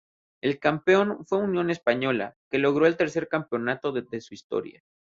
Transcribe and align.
El 0.41 0.57
campeón 0.57 1.27
fue 1.27 1.37
Unión 1.37 1.69
Española, 1.69 2.35
que 2.49 2.57
logró 2.57 2.87
el 2.87 2.97
tercer 2.97 3.27
campeonato 3.27 3.91
de 3.91 4.19
su 4.19 4.33
historia. 4.33 4.81